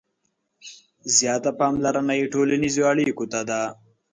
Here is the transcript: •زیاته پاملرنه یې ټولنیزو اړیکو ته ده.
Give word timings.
•زیاته 1.15 1.51
پاملرنه 1.59 2.13
یې 2.19 2.31
ټولنیزو 2.33 2.81
اړیکو 2.91 3.25
ته 3.31 3.39
ده. 3.49 3.61